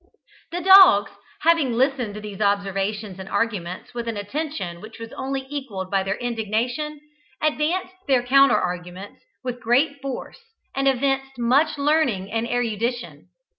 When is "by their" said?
5.91-6.15